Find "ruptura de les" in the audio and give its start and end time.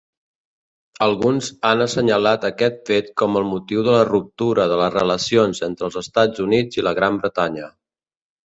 4.09-4.97